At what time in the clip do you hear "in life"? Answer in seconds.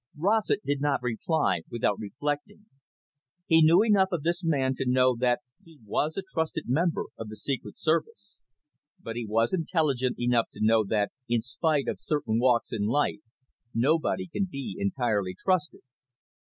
12.71-13.19